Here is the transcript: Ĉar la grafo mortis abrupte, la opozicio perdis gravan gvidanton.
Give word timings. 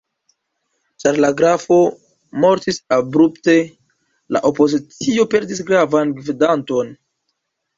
Ĉar 1.03 1.19
la 1.25 1.29
grafo 1.41 1.77
mortis 2.45 2.81
abrupte, 2.97 3.55
la 4.37 4.41
opozicio 4.51 5.29
perdis 5.35 5.63
gravan 5.71 6.17
gvidanton. 6.23 6.91